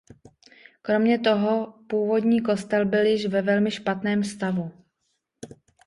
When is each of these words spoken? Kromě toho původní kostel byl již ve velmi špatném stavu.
Kromě 0.81 1.19
toho 1.19 1.73
původní 1.87 2.41
kostel 2.41 2.85
byl 2.85 3.05
již 3.05 3.25
ve 3.25 3.41
velmi 3.41 3.71
špatném 3.71 4.23
stavu. 4.23 4.71